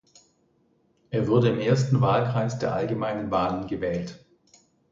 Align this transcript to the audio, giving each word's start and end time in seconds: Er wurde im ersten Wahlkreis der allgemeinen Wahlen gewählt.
Er 1.11 1.27
wurde 1.27 1.49
im 1.49 1.59
ersten 1.59 2.01
Wahlkreis 2.01 2.57
der 2.57 2.73
allgemeinen 2.73 3.29
Wahlen 3.29 3.67
gewählt. 3.67 4.25